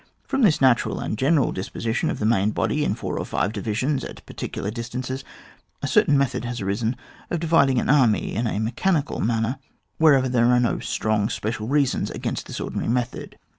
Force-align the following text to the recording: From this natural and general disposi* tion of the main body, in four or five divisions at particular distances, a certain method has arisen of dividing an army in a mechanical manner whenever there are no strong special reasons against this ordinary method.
From 0.23 0.41
this 0.41 0.59
natural 0.59 0.99
and 0.99 1.15
general 1.15 1.53
disposi* 1.53 1.93
tion 1.93 2.09
of 2.09 2.17
the 2.17 2.25
main 2.25 2.49
body, 2.49 2.83
in 2.83 2.95
four 2.95 3.19
or 3.19 3.23
five 3.23 3.53
divisions 3.53 4.03
at 4.03 4.25
particular 4.25 4.71
distances, 4.71 5.23
a 5.83 5.87
certain 5.87 6.17
method 6.17 6.43
has 6.43 6.59
arisen 6.59 6.95
of 7.29 7.39
dividing 7.39 7.77
an 7.79 7.87
army 7.87 8.33
in 8.33 8.47
a 8.47 8.57
mechanical 8.59 9.19
manner 9.19 9.59
whenever 9.99 10.27
there 10.27 10.47
are 10.49 10.59
no 10.59 10.79
strong 10.79 11.29
special 11.29 11.67
reasons 11.67 12.09
against 12.09 12.47
this 12.47 12.59
ordinary 12.59 12.89
method. 12.91 13.37